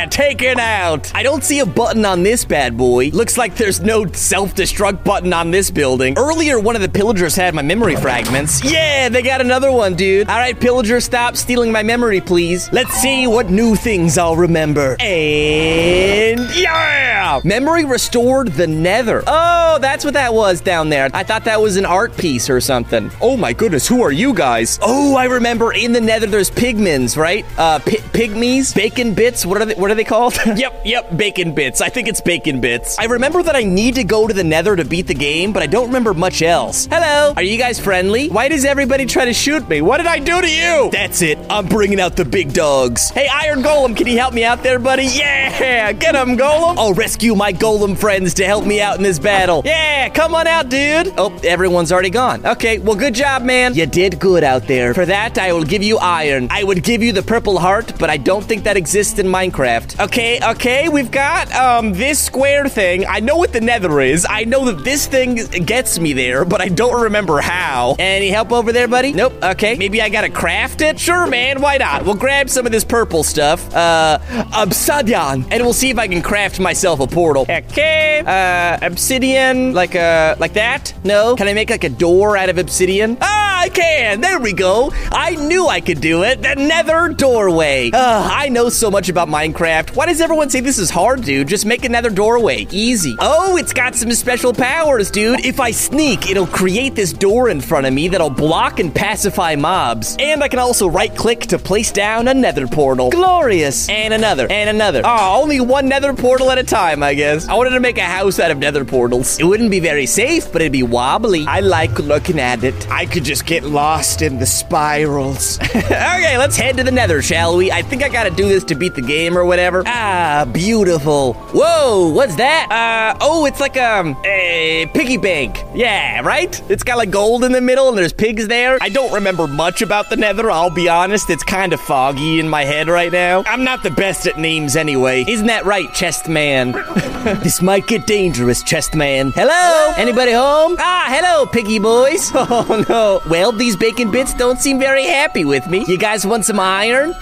Yeah, 0.05 0.11
take 0.11 0.43
it 0.43 0.59
out. 0.59 1.11
I 1.15 1.23
don't 1.23 1.43
see 1.43 1.61
a 1.61 1.67
button 1.67 2.05
on 2.05 2.23
this 2.23 2.45
bad 2.45 2.77
boy. 2.77 3.09
Looks 3.09 3.39
like 3.39 3.57
there's 3.57 3.81
no 3.81 4.07
self 4.13 4.55
destruct 4.55 5.03
button 5.03 5.33
on 5.33 5.51
this 5.51 5.71
building. 5.71 6.19
Earlier, 6.19 6.61
one 6.61 6.77
of 6.77 6.83
the 6.83 6.89
pillagers 6.91 7.35
had 7.35 7.55
my 7.55 7.63
memory 7.63 7.97
fragments. 7.97 8.63
Yeah, 8.63 9.09
they 9.09 9.23
got 9.23 9.41
another 9.41 9.73
one, 9.73 9.95
dude. 9.95 10.29
All 10.29 10.37
right, 10.37 10.59
pillager, 10.59 11.01
stop 11.01 11.37
stealing 11.37 11.73
my 11.73 11.83
memory, 11.83 12.21
please. 12.21 12.71
Let's 12.71 12.93
see 12.93 13.27
what 13.27 13.49
new 13.49 13.77
things 13.77 14.19
I'll 14.19 14.37
remember. 14.37 14.97
And 15.01 16.41
yeah! 16.55 17.41
Memory 17.43 17.87
restored 17.87 18.49
the 18.49 18.67
nether. 18.67 19.23
Oh, 19.27 19.79
that's 19.81 20.05
what 20.05 20.15
that 20.15 20.35
was 20.35 20.61
down 20.61 20.91
there. 20.91 21.09
I 21.15 21.23
thought 21.23 21.45
that 21.45 21.61
was 21.61 21.77
an 21.79 21.87
art 21.87 22.15
piece 22.17 22.51
or 22.51 22.61
something. 22.61 23.11
Oh 23.23 23.37
my 23.39 23.55
goodness, 23.55 23.89
who 23.89 24.03
are 24.03 24.13
you 24.13 24.35
guys? 24.35 24.79
Oh, 24.83 25.17
I 25.17 25.25
remember 25.25 25.73
in 25.73 25.93
the 25.93 26.01
nether 26.01 26.27
there's 26.27 26.51
pigmins, 26.51 27.17
right? 27.17 27.45
Uh, 27.57 27.79
pi- 27.79 28.05
pygmies, 28.13 28.75
bacon 28.75 29.15
bits. 29.15 29.47
What 29.47 29.63
are 29.63 29.65
they? 29.65 29.75
What 29.75 29.91
are 29.91 29.94
are 29.95 29.97
they 29.97 30.05
called? 30.05 30.35
Yep, 30.65 30.83
yep, 30.85 31.17
bacon 31.17 31.53
bits. 31.53 31.81
I 31.81 31.89
think 31.89 32.07
it's 32.07 32.21
bacon 32.21 32.61
bits. 32.61 32.99
I 32.99 33.05
remember 33.05 33.43
that 33.43 33.57
I 33.57 33.65
need 33.65 33.97
to 33.97 34.05
go 34.05 34.27
to 34.29 34.33
the 34.33 34.45
nether 34.45 34.77
to 34.77 34.85
beat 34.85 35.07
the 35.09 35.15
game, 35.15 35.53
but 35.53 35.63
I 35.63 35.67
don't 35.67 35.89
remember 35.89 36.15
much 36.15 36.43
else. 36.43 36.87
Hello, 36.87 37.35
are 37.37 37.43
you 37.43 37.59
guys 37.59 37.81
friendly? 37.81 38.29
Why 38.29 38.49
does 38.49 38.65
everybody 38.65 39.05
try 39.05 39.25
to 39.25 39.33
shoot 39.33 39.69
me? 39.69 39.83
What 39.83 39.99
did 39.99 40.07
I 40.07 40.21
do 40.21 40.41
to 40.41 40.49
you? 40.51 40.91
That's 40.93 41.23
it. 41.23 41.39
I'm 41.51 41.67
bringing 41.67 42.01
out 42.01 42.15
the 42.17 42.25
big 42.25 42.53
dogs. 42.53 43.11
Hey, 43.11 43.27
Iron 43.29 43.63
Golem, 43.63 43.97
can 43.97 44.07
you 44.07 44.17
help 44.19 44.33
me 44.33 44.45
out 44.45 44.63
there, 44.63 44.79
buddy? 44.79 45.07
Yeah, 45.07 45.93
get 45.93 46.15
him, 46.15 46.37
Golem. 46.37 46.77
I'll 46.79 46.95
rescue 46.95 47.35
my 47.35 47.53
Golem 47.53 47.97
friends 47.97 48.35
to 48.35 48.47
help 48.47 48.65
me 48.65 48.81
out 48.81 48.97
in 48.97 49.03
this 49.03 49.19
battle. 49.19 49.63
Yeah, 49.65 50.09
come 50.11 50.35
on 50.35 50.47
out, 50.47 50.69
dude. 50.69 51.13
Oh, 51.19 51.37
everyone's 51.43 51.91
already 51.93 52.11
gone. 52.11 52.47
Okay, 52.47 52.79
well, 52.79 52.97
good 52.97 53.15
job, 53.15 53.43
man. 53.43 53.75
You 53.75 53.87
did 53.87 54.21
good 54.21 54.45
out 54.45 54.67
there. 54.69 54.95
For 54.95 55.07
that, 55.07 55.37
I 55.39 55.53
will 55.53 55.65
give 55.65 55.83
you 55.83 55.99
iron. 55.99 56.49
I 56.51 56.63
would 56.65 56.83
give 56.83 57.03
you 57.03 57.13
the 57.13 57.23
purple 57.23 57.59
heart, 57.59 57.93
but 57.99 58.09
I 58.09 58.17
don't 58.17 58.45
think 58.45 58.65
that 58.65 58.77
exists 58.77 59.19
in 59.19 59.27
Minecraft. 59.27 59.84
Okay, 60.01 60.41
okay, 60.43 60.89
we've 60.89 61.11
got 61.11 61.53
um 61.53 61.93
this 61.93 62.19
square 62.19 62.69
thing. 62.69 63.07
I 63.07 63.21
know 63.21 63.37
what 63.37 63.53
the 63.53 63.61
nether 63.61 64.01
is. 64.01 64.27
I 64.29 64.45
know 64.45 64.65
that 64.67 64.85
this 64.85 65.07
thing 65.07 65.37
gets 65.65 65.99
me 65.99 66.13
there, 66.13 66.45
but 66.45 66.61
I 66.61 66.69
don't 66.69 67.03
remember 67.03 67.41
how. 67.41 67.95
Any 67.99 68.29
help 68.31 68.51
over 68.53 68.73
there, 68.73 68.89
buddy? 68.89 69.13
Nope. 69.13 69.35
Okay, 69.43 69.77
maybe 69.77 70.03
I 70.03 70.09
gotta 70.09 70.31
craft 70.31 70.81
it? 70.81 70.99
Sure, 70.99 71.27
man, 71.27 71.61
why 71.61 71.77
not? 71.77 72.05
We'll 72.05 72.15
grab 72.17 72.51
some 72.51 72.67
of 72.67 72.73
this 72.73 72.85
purple 72.85 73.23
stuff. 73.23 73.73
Uh, 73.75 74.19
obsidian. 74.55 75.45
And 75.51 75.63
we'll 75.63 75.73
see 75.73 75.91
if 75.91 75.99
I 75.99 76.09
can 76.09 76.23
craft 76.23 76.59
myself 76.59 77.01
a 77.01 77.07
portal. 77.07 77.47
Okay, 77.49 78.23
uh, 78.27 78.79
obsidian, 78.85 79.75
like, 79.75 79.95
uh, 79.95 80.35
like 80.39 80.55
that? 80.55 80.93
No? 81.05 81.37
Can 81.37 81.47
I 81.49 81.55
make 81.55 81.71
like 81.71 81.85
a 81.85 81.89
door 81.89 82.37
out 82.37 82.49
of 82.49 82.59
obsidian? 82.59 83.17
Ah, 83.21 83.61
I 83.61 83.69
can! 83.69 84.21
There 84.21 84.41
we 84.41 84.53
go! 84.53 84.93
I 85.13 85.37
knew 85.37 85.69
I 85.69 85.81
could 85.81 86.01
do 86.01 86.23
it! 86.25 86.43
The 86.43 86.55
nether 86.55 87.09
doorway! 87.11 87.91
Ugh, 87.93 88.31
I 88.33 88.49
know 88.49 88.69
so 88.69 88.91
much 88.91 89.09
about 89.09 89.29
Minecraft. 89.29 89.74
Why 89.75 90.07
does 90.07 90.21
everyone 90.21 90.51
say 90.51 90.61
this 90.61 90.79
is 90.79 90.89
hard, 90.89 91.23
dude? 91.23 91.49
Just 91.49 91.67
make 91.67 91.85
another 91.85 92.09
doorway. 92.09 92.67
Easy. 92.71 93.17
Oh, 93.19 93.57
it's 93.57 93.73
got 93.73 93.97
some 93.97 94.13
special 94.13 94.53
powers, 94.53 95.11
dude. 95.11 95.45
If 95.45 95.59
I 95.59 95.73
sneak, 95.73 96.31
it'll 96.31 96.47
create 96.47 96.95
this 96.95 97.13
door 97.13 97.49
in 97.49 97.61
front 97.61 97.85
of 97.85 97.93
me 97.93 98.07
that'll 98.07 98.31
block 98.31 98.79
and 98.79 98.95
pacify 98.95 99.57
mobs. 99.57 100.17
And 100.21 100.45
I 100.45 100.49
can 100.49 100.61
also 100.61 100.89
right 100.89 101.15
click 101.15 101.41
to 101.47 101.59
place 101.59 101.91
down 101.91 102.29
a 102.29 102.35
nether 102.35 102.69
portal. 102.69 103.11
Glorious! 103.11 103.89
And 103.89 104.15
another, 104.15 104.47
and 104.49 104.71
another. 104.71 105.03
Oh, 105.05 105.43
only 105.43 105.61
one 105.61 105.89
nether 105.89 106.15
portal 106.15 106.53
at 106.53 106.59
a 106.59 106.63
time, 106.63 107.03
I 107.03 107.15
guess. 107.15 107.49
I 107.49 107.55
wanted 107.55 107.71
to 107.71 107.81
make 107.81 107.99
a 107.99 108.05
house 108.05 108.39
out 108.39 108.53
of 108.53 108.59
nether 108.59 108.85
portals. 108.85 109.41
It 109.41 109.45
wouldn't 109.45 109.73
be 109.73 109.81
very 109.81 110.07
safe, 110.07 110.53
but 110.53 110.63
it'd 110.63 110.71
be 110.71 110.85
wobbly. 110.85 111.47
I 111.49 111.61
like 111.61 111.99
looking 111.99 112.39
at 112.39 112.63
it. 112.63 112.89
I 112.93 113.07
could 113.07 113.25
just 113.25 113.45
get 113.45 113.65
lost 113.65 114.23
in 114.23 114.39
the 114.39 114.47
spirals. 114.47 115.59
okay, 115.75 116.39
let's 116.39 116.57
head 116.57 116.77
to 116.77 116.85
the 116.85 116.93
nether, 116.93 117.23
shall 117.23 117.57
we? 117.57 117.73
I 117.73 117.83
think 117.83 118.05
I 118.05 118.09
gotta 118.09 118.31
do 118.31 118.49
this 118.49 118.63
to 118.65 118.77
beat 118.77 118.95
the 118.95 119.03
game 119.03 119.37
or 119.37 119.45
whatever. 119.45 119.64
Ah, 119.87 120.47
beautiful. 120.53 121.35
Whoa, 121.53 122.11
what's 122.11 122.37
that? 122.37 122.69
Uh, 122.71 123.19
oh, 123.21 123.47
it's 123.47 123.61
like 123.61 123.77
um, 123.77 124.17
a 124.25 124.89
piggy 124.93 125.17
bank. 125.17 125.65
Yeah, 125.75 126.21
right? 126.21 126.61
It's 126.71 126.83
got 126.83 126.99
like 126.99 127.11
gold 127.11 127.45
in 127.45 127.53
the 127.53 127.61
middle 127.61 127.89
and 127.89 127.97
there's 127.97 128.13
pigs 128.13 128.47
there. 128.49 128.79
I 128.81 128.89
don't 128.89 129.13
remember 129.13 129.47
much 129.47 129.81
about 129.83 130.11
the 130.11 130.17
nether, 130.17 130.51
I'll 130.51 130.71
be 130.71 130.89
honest. 130.89 131.31
It's 131.31 131.43
kind 131.43 131.73
of 131.73 131.81
foggy 131.81 132.41
in 132.41 132.49
my 132.49 132.65
head 132.65 132.89
right 132.89 133.11
now. 133.13 133.43
I'm 133.47 133.65
not 133.65 133.83
the 133.83 133.91
best 133.91 134.27
at 134.27 134.39
names 134.39 134.77
anyway. 134.77 135.25
Isn't 135.27 135.47
that 135.47 135.65
right, 135.65 135.93
chest 135.95 136.29
man? 136.29 136.73
this 137.43 137.63
might 137.63 137.87
get 137.87 138.07
dangerous, 138.07 138.63
chest 138.63 138.95
man. 138.95 139.33
Hello? 139.33 139.93
Anybody 139.97 140.33
home? 140.33 140.77
Ah, 140.79 141.07
hello, 141.09 141.47
piggy 141.47 141.79
boys. 141.79 142.31
Oh 142.47 142.85
no. 142.89 143.21
Well, 143.31 143.53
these 143.53 143.75
bacon 143.77 144.11
bits 144.11 144.35
don't 144.35 144.61
seem 144.61 144.79
very 144.79 145.05
happy 145.05 145.45
with 145.45 145.67
me. 145.67 145.85
You 145.89 145.97
guys 145.97 146.27
want 146.27 146.45
some 146.45 146.61
iron? 146.61 147.15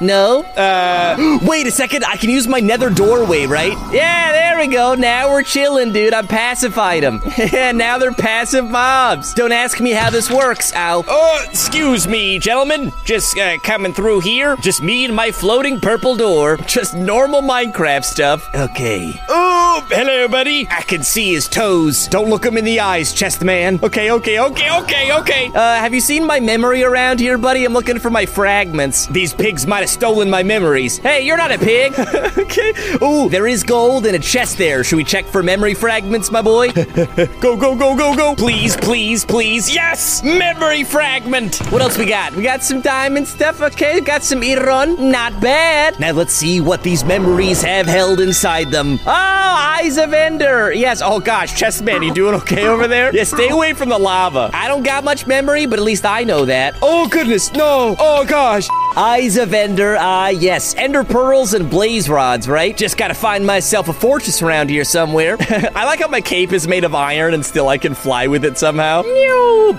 No? 0.00 0.42
Uh, 0.42 1.38
wait 1.42 1.66
a 1.66 1.70
second. 1.70 2.04
I 2.04 2.16
can 2.16 2.30
use 2.30 2.48
my 2.48 2.60
nether 2.60 2.90
doorway, 2.90 3.46
right? 3.46 3.76
Yeah, 3.92 4.32
there 4.32 4.58
we 4.58 4.66
go. 4.66 4.94
Now 4.94 5.30
we're 5.30 5.42
chilling, 5.42 5.92
dude. 5.92 6.12
I 6.14 6.22
pacified 6.22 7.02
them. 7.02 7.20
now 7.76 7.98
they're 7.98 8.12
passive 8.12 8.68
mobs. 8.68 9.34
Don't 9.34 9.52
ask 9.52 9.80
me 9.80 9.92
how 9.92 10.10
this 10.10 10.30
works. 10.30 10.74
Ow. 10.74 11.04
Oh, 11.06 11.44
excuse 11.48 12.06
me, 12.08 12.38
gentlemen. 12.38 12.92
Just 13.04 13.38
uh, 13.38 13.58
coming 13.58 13.92
through 13.92 14.20
here. 14.20 14.56
Just 14.56 14.82
me 14.82 15.04
and 15.04 15.14
my 15.14 15.30
floating 15.30 15.80
purple 15.80 16.16
door. 16.16 16.56
Just 16.66 16.94
normal 16.94 17.42
Minecraft 17.42 18.04
stuff. 18.04 18.48
Okay. 18.54 19.12
Oh, 19.28 19.86
hello, 19.90 20.28
buddy. 20.28 20.66
I 20.70 20.82
can 20.82 21.02
see 21.02 21.32
his 21.32 21.48
toes. 21.48 22.08
Don't 22.08 22.28
look 22.28 22.44
him 22.44 22.56
in 22.56 22.64
the 22.64 22.80
eyes, 22.80 23.12
chest 23.12 23.42
man. 23.44 23.78
Okay, 23.82 24.10
okay, 24.10 24.40
okay, 24.40 24.70
okay, 24.80 25.12
okay. 25.12 25.46
Uh, 25.48 25.76
have 25.76 25.94
you 25.94 26.00
seen 26.00 26.24
my 26.24 26.40
memory 26.40 26.82
around 26.82 27.20
here, 27.20 27.38
buddy? 27.38 27.64
I'm 27.64 27.72
looking 27.72 27.98
for 27.98 28.10
my 28.10 28.26
fragments. 28.26 29.06
These 29.06 29.34
pigs 29.34 29.66
might 29.66 29.83
have 29.84 29.90
stolen 29.90 30.30
my 30.30 30.42
memories. 30.42 30.96
Hey, 30.96 31.26
you're 31.26 31.36
not 31.36 31.52
a 31.52 31.58
pig. 31.58 31.92
okay. 32.38 32.72
Ooh, 33.02 33.28
there 33.28 33.46
is 33.46 33.62
gold 33.62 34.06
in 34.06 34.14
a 34.14 34.18
chest 34.18 34.56
there. 34.56 34.82
Should 34.82 34.96
we 34.96 35.04
check 35.04 35.26
for 35.26 35.42
memory 35.42 35.74
fragments, 35.74 36.30
my 36.30 36.40
boy? 36.40 36.72
go, 36.72 37.54
go, 37.56 37.76
go, 37.76 37.94
go, 37.94 38.16
go. 38.16 38.34
Please, 38.34 38.76
please, 38.76 39.26
please. 39.26 39.74
Yes! 39.74 40.22
Memory 40.22 40.84
fragment. 40.84 41.58
What 41.70 41.82
else 41.82 41.98
we 41.98 42.06
got? 42.06 42.34
We 42.34 42.42
got 42.42 42.62
some 42.62 42.80
diamond 42.80 43.28
stuff, 43.28 43.60
okay? 43.60 44.00
Got 44.00 44.22
some 44.22 44.42
iron. 44.42 45.10
Not 45.10 45.38
bad. 45.40 46.00
Now 46.00 46.12
let's 46.12 46.32
see 46.32 46.62
what 46.62 46.82
these 46.82 47.04
memories 47.04 47.60
have 47.60 47.86
held 47.86 48.20
inside 48.20 48.70
them. 48.70 48.98
Oh, 49.06 49.10
Eyes 49.10 49.98
of 49.98 50.14
Ender. 50.14 50.72
Yes. 50.72 51.02
Oh, 51.04 51.20
gosh. 51.20 51.60
Chestman, 51.60 52.06
you 52.06 52.14
doing 52.14 52.34
okay 52.36 52.66
over 52.66 52.88
there? 52.88 53.14
Yeah, 53.14 53.24
stay 53.24 53.50
away 53.50 53.74
from 53.74 53.90
the 53.90 53.98
lava. 53.98 54.50
I 54.54 54.66
don't 54.66 54.82
got 54.82 55.04
much 55.04 55.26
memory, 55.26 55.66
but 55.66 55.78
at 55.78 55.84
least 55.84 56.06
I 56.06 56.24
know 56.24 56.46
that. 56.46 56.78
Oh, 56.80 57.06
goodness. 57.08 57.52
No. 57.52 57.96
Oh, 57.98 58.24
gosh. 58.24 58.66
Eyes 58.96 59.36
of 59.38 59.52
Ender, 59.52 59.96
ah, 59.98 60.28
yes. 60.28 60.74
Ender 60.76 61.02
pearls 61.02 61.52
and 61.52 61.68
blaze 61.68 62.08
rods, 62.08 62.48
right? 62.48 62.76
Just 62.76 62.96
gotta 62.96 63.14
find 63.14 63.44
myself 63.44 63.88
a 63.88 63.92
fortress 63.92 64.40
around 64.40 64.70
here 64.70 64.84
somewhere. 64.84 65.36
I 65.74 65.84
like 65.84 65.98
how 65.98 66.06
my 66.06 66.20
cape 66.20 66.52
is 66.52 66.68
made 66.68 66.84
of 66.84 66.94
iron 66.94 67.34
and 67.34 67.44
still 67.44 67.68
I 67.68 67.76
can 67.78 67.94
fly 67.94 68.28
with 68.28 68.44
it 68.44 68.56
somehow. 68.56 69.02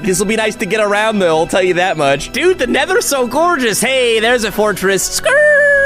This 0.01 0.19
will 0.19 0.25
be 0.25 0.35
nice 0.35 0.57
to 0.57 0.65
get 0.65 0.81
around, 0.81 1.19
though, 1.19 1.37
I'll 1.37 1.47
tell 1.47 1.63
you 1.63 1.75
that 1.75 1.95
much. 1.95 2.33
Dude, 2.33 2.59
the 2.59 2.67
nether's 2.67 3.05
so 3.05 3.25
gorgeous. 3.25 3.79
Hey, 3.79 4.19
there's 4.19 4.43
a 4.43 4.51
fortress. 4.51 5.21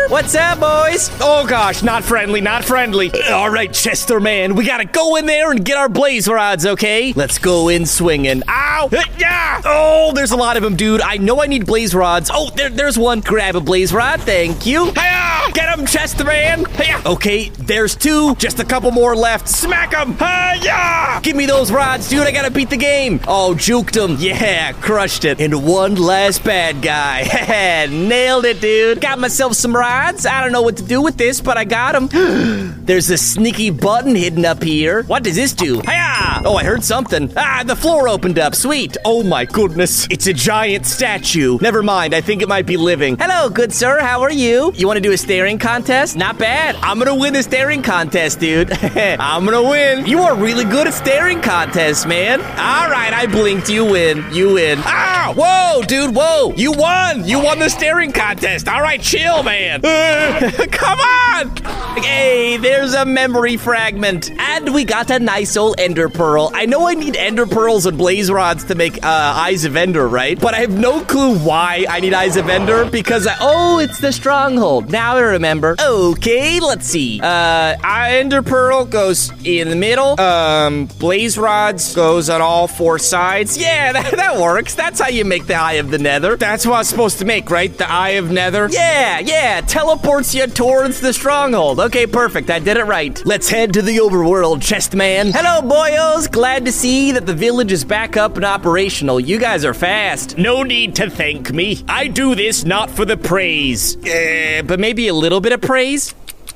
What's 0.09 0.33
up, 0.33 0.59
boys? 0.59 1.11
Oh, 1.21 1.45
gosh. 1.47 1.83
Not 1.83 2.03
friendly, 2.03 2.41
not 2.41 2.65
friendly. 2.65 3.11
All 3.29 3.51
right, 3.51 3.71
Chester 3.71 4.19
man, 4.19 4.55
we 4.55 4.65
gotta 4.65 4.85
go 4.85 5.17
in 5.17 5.27
there 5.27 5.51
and 5.51 5.63
get 5.63 5.77
our 5.77 5.87
blaze 5.87 6.27
rods, 6.27 6.65
okay? 6.65 7.13
Let's 7.13 7.37
go 7.37 7.69
in 7.69 7.85
swinging. 7.85 8.41
Ow! 8.47 8.89
Yeah! 9.19 9.61
Oh, 9.63 10.11
there's 10.15 10.31
a 10.31 10.35
lot 10.35 10.57
of 10.57 10.63
them, 10.63 10.75
dude. 10.75 11.01
I 11.01 11.17
know 11.17 11.43
I 11.43 11.45
need 11.45 11.67
blaze 11.67 11.93
rods. 11.93 12.31
Oh, 12.33 12.49
there, 12.55 12.69
there's 12.69 12.97
one. 12.97 13.19
Grab 13.21 13.55
a 13.55 13.61
blaze 13.61 13.93
rod, 13.93 14.19
thank 14.21 14.65
you. 14.65 14.85
Hiya! 14.93 15.51
Get 15.53 15.77
him, 15.77 15.85
Chester 15.85 16.23
man. 16.23 16.65
Hiya! 16.65 17.03
Okay, 17.05 17.49
there's 17.59 17.95
two. 17.95 18.33
Just 18.37 18.59
a 18.59 18.65
couple 18.65 18.89
more 18.89 19.15
left. 19.15 19.47
Smack 19.47 19.93
him! 19.93 20.15
Hiya! 20.17 21.19
Give 21.21 21.35
me 21.35 21.45
those 21.45 21.71
rods, 21.71 22.09
dude. 22.09 22.25
I 22.25 22.31
gotta 22.31 22.49
beat 22.49 22.71
the 22.71 22.77
game. 22.77 23.19
Oh, 23.27 23.53
juked 23.55 23.95
him. 23.95 24.17
Yeah, 24.19 24.71
crushed 24.71 25.23
it. 25.23 25.39
And 25.39 25.63
one 25.63 25.93
last 25.97 26.43
bad 26.43 26.81
guy. 26.81 27.87
Nailed 27.91 28.45
it, 28.45 28.59
dude. 28.59 29.01
Got 29.01 29.19
myself 29.19 29.53
some 29.53 29.75
rods. 29.75 29.98
I 29.99 30.41
don't 30.41 30.51
know 30.51 30.61
what 30.61 30.77
to 30.77 30.83
do 30.83 31.01
with 31.01 31.17
this, 31.17 31.41
but 31.41 31.57
I 31.57 31.65
got 31.65 31.93
them. 31.93 32.07
There's 32.85 33.09
a 33.09 33.17
sneaky 33.17 33.69
button 33.69 34.15
hidden 34.15 34.45
up 34.45 34.63
here. 34.63 35.03
What 35.03 35.23
does 35.23 35.35
this 35.35 35.53
do? 35.53 35.81
Hiya! 35.81 36.41
Oh, 36.45 36.55
I 36.55 36.63
heard 36.63 36.83
something. 36.83 37.31
Ah, 37.35 37.63
the 37.65 37.75
floor 37.75 38.07
opened 38.07 38.39
up. 38.39 38.55
Sweet. 38.55 38.97
Oh 39.05 39.23
my 39.23 39.45
goodness. 39.45 40.07
It's 40.09 40.27
a 40.27 40.33
giant 40.33 40.85
statue. 40.85 41.57
Never 41.61 41.83
mind. 41.83 42.13
I 42.13 42.21
think 42.21 42.41
it 42.41 42.47
might 42.47 42.65
be 42.65 42.77
living. 42.77 43.17
Hello, 43.17 43.49
good 43.49 43.73
sir. 43.73 43.99
How 43.99 44.21
are 44.21 44.31
you? 44.31 44.71
You 44.75 44.87
want 44.87 44.97
to 44.97 45.01
do 45.01 45.11
a 45.11 45.17
staring 45.17 45.59
contest? 45.59 46.15
Not 46.15 46.37
bad. 46.39 46.75
I'm 46.77 46.97
gonna 46.97 47.15
win 47.15 47.33
the 47.33 47.43
staring 47.43 47.81
contest, 47.81 48.39
dude. 48.39 48.71
I'm 48.83 49.45
gonna 49.45 49.63
win. 49.69 50.05
You 50.05 50.21
are 50.21 50.35
really 50.35 50.63
good 50.63 50.87
at 50.87 50.93
staring 50.93 51.41
contests, 51.41 52.05
man. 52.05 52.39
All 52.41 52.89
right, 52.89 53.13
I 53.13 53.27
blinked. 53.27 53.69
You 53.69 53.85
win. 53.85 54.25
You 54.31 54.53
win. 54.53 54.79
Ah! 54.83 55.33
Whoa, 55.35 55.83
dude. 55.83 56.15
Whoa. 56.15 56.53
You 56.55 56.71
won. 56.71 57.27
You 57.27 57.39
won 57.43 57.59
the 57.59 57.69
staring 57.69 58.11
contest. 58.11 58.67
All 58.67 58.81
right, 58.81 59.01
chill, 59.01 59.43
man. 59.43 59.81
Come 60.71 60.99
on. 60.99 61.79
Hey, 62.01 62.57
there's 62.57 62.93
a 62.93 63.05
memory 63.05 63.57
fragment. 63.57 64.31
And 64.39 64.73
we 64.73 64.85
got 64.85 65.09
a 65.09 65.19
nice 65.19 65.57
old 65.57 65.79
ender 65.79 66.07
pearl. 66.07 66.51
I 66.53 66.65
know 66.65 66.87
I 66.87 66.93
need 66.93 67.15
ender 67.15 67.45
pearls 67.45 67.85
and 67.85 67.97
blaze 67.97 68.31
rods 68.31 68.63
to 68.65 68.75
make 68.75 69.03
uh, 69.03 69.07
eyes 69.07 69.65
of 69.65 69.75
ender, 69.75 70.07
right? 70.07 70.39
But 70.39 70.53
I 70.53 70.59
have 70.59 70.77
no 70.77 71.03
clue 71.03 71.37
why 71.39 71.85
I 71.89 71.99
need 71.99 72.13
eyes 72.13 72.37
of 72.37 72.47
ender 72.47 72.85
because 72.85 73.27
I, 73.27 73.35
oh, 73.41 73.79
it's 73.79 73.99
the 73.99 74.11
stronghold. 74.11 74.91
Now 74.91 75.17
I 75.17 75.21
remember. 75.21 75.75
Okay, 75.81 76.59
let's 76.59 76.85
see. 76.85 77.19
Uh, 77.21 77.75
ender 77.83 78.41
pearl 78.41 78.85
goes 78.85 79.31
in 79.43 79.69
the 79.69 79.75
middle. 79.75 80.19
Um, 80.19 80.85
blaze 80.99 81.37
rods 81.37 81.93
goes 81.95 82.29
on 82.29 82.41
all 82.41 82.67
four 82.67 82.99
sides. 82.99 83.57
Yeah, 83.57 83.91
that, 83.93 84.11
that 84.11 84.39
works. 84.39 84.75
That's 84.75 84.99
how 84.99 85.09
you 85.09 85.25
make 85.25 85.47
the 85.47 85.55
eye 85.55 85.73
of 85.73 85.91
the 85.91 85.97
nether. 85.97 86.37
That's 86.37 86.65
what 86.65 86.81
it's 86.81 86.89
supposed 86.89 87.19
to 87.19 87.25
make, 87.25 87.49
right? 87.49 87.75
The 87.75 87.89
eye 87.89 88.11
of 88.11 88.31
nether? 88.31 88.69
Yeah, 88.69 89.19
yeah, 89.19 89.61
teleports 89.79 90.35
you 90.35 90.45
towards 90.45 90.99
the 90.99 91.13
stronghold. 91.13 91.79
Okay, 91.79 92.05
perfect. 92.05 92.49
I 92.49 92.59
did 92.59 92.75
it 92.75 92.83
right. 92.83 93.25
Let's 93.25 93.49
head 93.49 93.71
to 93.75 93.81
the 93.81 93.95
overworld, 93.99 94.61
chest 94.61 94.93
man. 94.93 95.31
Hello, 95.33 95.61
boyos. 95.61 96.29
Glad 96.29 96.65
to 96.65 96.71
see 96.73 97.13
that 97.13 97.25
the 97.25 97.33
village 97.33 97.71
is 97.71 97.85
back 97.85 98.17
up 98.17 98.35
and 98.35 98.43
operational. 98.43 99.21
You 99.21 99.39
guys 99.39 99.63
are 99.63 99.73
fast. 99.73 100.37
No 100.37 100.63
need 100.63 100.95
to 100.95 101.09
thank 101.09 101.53
me. 101.53 101.81
I 101.87 102.07
do 102.07 102.35
this 102.35 102.65
not 102.65 102.91
for 102.91 103.05
the 103.05 103.15
praise. 103.15 103.95
Uh, 104.05 104.63
but 104.65 104.81
maybe 104.81 105.07
a 105.07 105.13
little 105.13 105.39
bit 105.39 105.53
of 105.53 105.61
praise? 105.61 106.13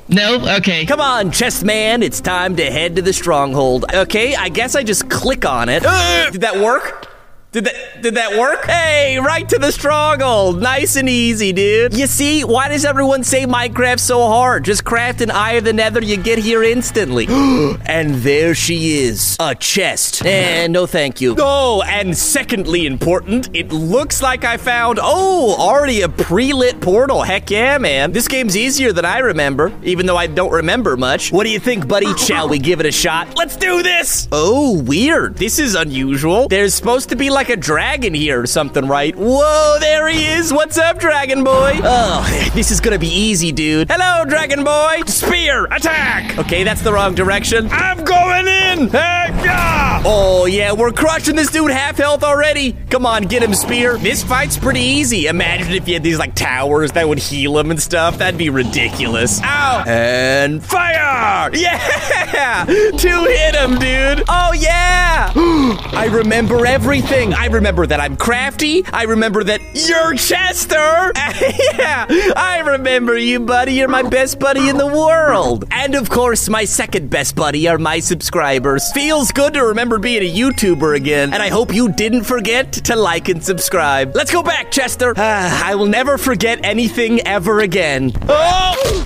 No? 0.10 0.46
Okay. 0.58 0.86
Come 0.86 1.00
on, 1.00 1.32
chest 1.32 1.63
man, 1.63 2.03
it's 2.03 2.20
time 2.20 2.58
to 2.58 2.70
head 2.70 2.98
to 2.98 3.01
the 3.01 3.13
stronghold. 3.13 3.86
Okay, 3.94 4.36
I 4.36 4.50
guess 4.50 4.75
I 4.75 4.84
just 4.84 5.10
click 5.10 5.46
on 5.46 5.70
it. 5.70 5.84
Uh, 5.86 6.30
did 6.32 6.42
that 6.42 6.58
work? 6.58 7.12
Did 7.53 7.65
that 7.65 8.01
did 8.01 8.15
that 8.15 8.39
work? 8.39 8.65
Hey, 8.65 9.19
right 9.19 9.48
to 9.48 9.60
the 9.60 9.72
stronghold. 9.72 10.60
Nice 10.60 10.95
and 10.95 11.07
easy, 11.07 11.53
dude. 11.53 11.95
You 11.95 12.07
see, 12.07 12.43
why 12.43 12.67
does 12.67 12.83
everyone 12.83 13.24
say 13.24 13.45
Minecraft 13.45 14.00
so 14.00 14.27
hard? 14.27 14.65
Just 14.65 14.83
craft 14.83 15.22
an 15.22 15.29
Eye 15.29 15.51
of 15.53 15.63
the 15.63 15.72
Nether, 15.72 16.03
you 16.03 16.17
get 16.17 16.39
here 16.39 16.63
instantly. 16.63 17.27
and 17.86 18.15
there 18.15 18.55
she 18.55 19.03
is. 19.03 19.38
A 19.39 19.53
chest. 19.53 20.25
And 20.25 20.74
no 20.74 20.88
thank 20.88 21.22
you. 21.22 21.36
Oh, 21.38 21.83
and 21.83 22.17
secondly 22.17 22.88
important, 22.88 23.55
it 23.55 23.72
looks 23.72 24.24
like 24.24 24.43
I 24.43 24.57
found 24.57 24.98
oh, 25.00 25.55
already 25.60 26.01
a 26.01 26.10
pre-lit 26.10 26.81
portal. 26.81 27.22
Heck 27.22 27.51
yeah, 27.51 27.77
man. 27.77 28.13
This 28.13 28.27
game's 28.27 28.57
easier 28.57 28.91
than 28.93 29.05
I 29.05 29.19
remember, 29.19 29.72
even 29.83 30.07
though 30.07 30.17
I 30.17 30.25
don't 30.25 30.51
remember 30.51 30.98
much. 30.98 31.31
What 31.31 31.43
do 31.43 31.51
you 31.51 31.60
think, 31.60 31.88
buddy? 31.88 32.12
Shall 32.17 32.50
we 32.50 32.57
give 32.57 32.79
it 32.79 32.88
a 32.88 32.91
shot? 32.91 33.38
Let's 33.38 33.55
do 33.57 33.83
this! 33.83 34.27
Oh, 34.31 34.81
weird. 34.81 35.36
This 35.36 35.60
is 35.60 35.75
unusual. 35.75 36.48
There's 36.48 36.74
supposed 36.74 37.10
to 37.10 37.15
be 37.15 37.29
like 37.29 37.43
a 37.50 37.56
dragon 37.56 38.14
here 38.14 38.42
or 38.42 38.48
something, 38.48 38.88
right? 38.88 39.16
Whoa, 39.16 39.78
there 39.80 40.08
he 40.08 40.26
is. 40.26 40.54
What's 40.54 40.78
up, 40.78 41.00
dragon 41.00 41.44
boy? 41.44 41.80
Oh, 41.84 42.52
this 42.54 42.72
is 42.72 42.80
gonna 42.80 43.00
be 43.00 43.08
easy, 43.08 43.52
dude. 43.52 43.90
Hello, 43.90 44.26
dragon 44.26 44.64
boy. 44.64 45.02
Spear, 45.08 45.66
attack! 45.66 46.38
Okay, 46.40 46.64
that's 46.64 46.82
the 46.82 46.94
wrong 46.94 47.16
direction. 47.16 47.70
I'm 47.72 48.04
going 48.04 48.48
in! 48.48 48.90
Hey, 48.90 49.28
yeah! 49.44 50.02
Oh, 50.06 50.46
yeah, 50.46 50.74
we're 50.74 50.92
crushing 50.92 51.36
this 51.36 51.50
dude 51.52 51.72
half 51.72 51.98
health 51.98 52.24
already. 52.24 52.76
Come 52.90 53.06
on, 53.06 53.24
get 53.24 53.44
him, 53.44 53.54
Spear. 53.54 53.98
This 53.98 54.24
fight's 54.24 54.58
pretty 54.58 54.82
easy. 54.82 55.28
Imagine 55.28 55.74
if 55.74 55.88
you 55.88 55.96
had 55.96 56.04
these, 56.04 56.20
like, 56.20 56.36
towers 56.36 56.92
that 56.94 57.08
would 57.08 57.20
heal 57.20 57.58
him 57.58 57.72
and 57.72 57.82
stuff. 57.82 58.18
That'd 58.18 58.38
be 58.38 58.50
ridiculous. 58.50 59.42
Ow! 59.44 59.84
And 59.88 60.64
fire! 60.64 61.52
Yeah! 61.54 62.66
Two 62.98 63.24
hit 63.26 63.56
him, 63.56 63.80
dude. 63.80 64.24
Oh, 64.28 64.54
yeah! 64.54 65.32
I 65.94 66.10
remember 66.12 66.66
everything. 66.66 67.33
I 67.34 67.48
remember 67.48 67.86
that 67.88 68.00
I'm 68.00 68.18
Craftee. 68.18 68.88
I 68.94 69.04
remember 69.04 69.44
that 69.44 69.62
you're 69.74 70.13
Chester. 70.16 70.75
yeah, 71.78 72.06
I 72.36 72.62
remember 72.66 73.18
you, 73.18 73.40
buddy. 73.40 73.74
You're 73.74 73.88
my 73.88 74.04
best 74.04 74.40
buddy 74.40 74.70
in 74.70 74.78
the 74.78 74.88
world. 74.88 75.66
And 75.72 75.96
of 75.96 76.10
course, 76.10 76.50
my 76.50 76.66
second 76.66 77.10
best 77.10 77.36
buddy 77.36 77.68
are 77.68 77.78
my 77.78 78.00
subscribers. 78.00 78.92
Feels 78.92 79.32
good 79.32 79.54
to 79.54 79.63
remember 79.66 80.00
being 80.00 80.24
a 80.24 80.34
YouTuber 80.34 80.96
again. 80.96 81.34
And 81.34 81.42
I 81.42 81.50
hope 81.50 81.74
you 81.74 81.92
didn't 81.92 82.24
forget 82.24 82.74
to 82.74 82.96
like 82.96 83.30
and 83.30 83.44
subscribe. 83.44 84.16
Let's 84.16 84.32
go 84.32 84.44
back, 84.44 84.72
Chester. 84.72 85.13
Ah, 85.18 85.63
I 85.70 85.75
will 85.75 85.88
never 85.88 86.18
forget 86.18 86.63
anything 86.63 87.20
ever 87.28 87.60
again. 87.60 88.12
Oh! 88.30 89.06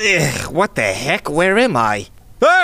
Ugh, 0.00 0.52
what 0.52 0.74
the 0.74 0.82
heck? 0.82 1.30
Where 1.30 1.56
am 1.56 1.76
I? 1.76 2.08